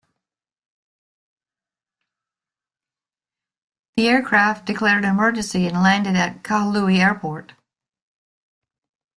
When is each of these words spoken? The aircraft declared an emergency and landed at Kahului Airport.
The 3.97 4.09
aircraft 4.09 4.65
declared 4.65 5.05
an 5.05 5.11
emergency 5.11 5.67
and 5.67 5.83
landed 5.83 6.15
at 6.15 6.41
Kahului 6.41 6.97
Airport. 6.97 7.53